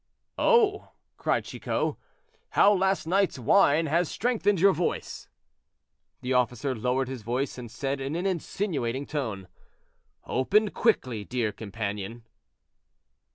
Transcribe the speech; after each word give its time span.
"Oh!" 0.39 0.93
cried 1.15 1.45
Chicot; 1.45 1.95
"how 2.53 2.73
last 2.73 3.05
night's 3.05 3.37
wine 3.37 3.85
has 3.85 4.09
strengthened 4.09 4.59
your 4.59 4.73
voice." 4.73 5.29
The 6.21 6.33
officer 6.33 6.73
lowered 6.75 7.07
his 7.07 7.21
voice, 7.21 7.59
and 7.59 7.69
said 7.69 8.01
in 8.01 8.15
an 8.15 8.25
insinuating 8.25 9.05
tone, 9.05 9.47
"Open 10.25 10.71
quickly, 10.71 11.23
dear 11.23 11.51
companion." 11.51 12.23